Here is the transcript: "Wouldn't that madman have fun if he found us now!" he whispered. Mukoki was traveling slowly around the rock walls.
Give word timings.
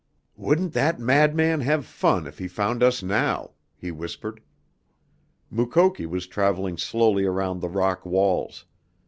"Wouldn't 0.35 0.73
that 0.73 0.99
madman 0.99 1.61
have 1.61 1.85
fun 1.85 2.25
if 2.25 2.39
he 2.39 2.47
found 2.47 2.81
us 2.81 3.03
now!" 3.03 3.51
he 3.77 3.91
whispered. 3.91 4.41
Mukoki 5.51 6.07
was 6.07 6.25
traveling 6.25 6.75
slowly 6.79 7.23
around 7.25 7.59
the 7.59 7.69
rock 7.69 8.03
walls. 8.03 8.65